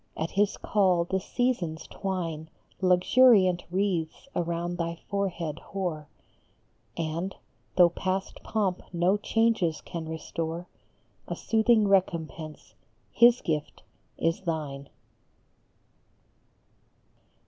[0.17, 2.49] at his call the Seasons twine
[2.81, 6.07] Luxuriant wreaths around thy forehead hoar;
[6.97, 7.35] And,
[7.75, 10.67] though past pomp no changes can restore,
[11.27, 12.73] A soothing recompence,
[13.11, 13.83] his gift,
[14.17, 14.89] is thine!